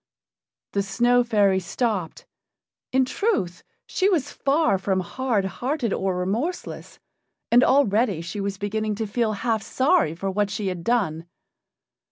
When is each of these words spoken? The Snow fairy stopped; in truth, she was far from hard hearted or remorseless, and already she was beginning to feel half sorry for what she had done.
The 0.71 0.81
Snow 0.81 1.23
fairy 1.23 1.59
stopped; 1.59 2.25
in 2.91 3.05
truth, 3.05 3.61
she 3.85 4.09
was 4.09 4.31
far 4.31 4.79
from 4.79 5.01
hard 5.01 5.45
hearted 5.45 5.93
or 5.93 6.17
remorseless, 6.17 6.97
and 7.51 7.63
already 7.63 8.19
she 8.21 8.41
was 8.41 8.57
beginning 8.57 8.95
to 8.95 9.05
feel 9.05 9.33
half 9.33 9.61
sorry 9.61 10.15
for 10.15 10.31
what 10.31 10.49
she 10.49 10.69
had 10.69 10.83
done. 10.83 11.27